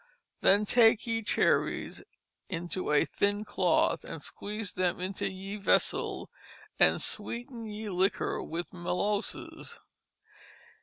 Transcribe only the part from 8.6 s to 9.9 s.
Melosses.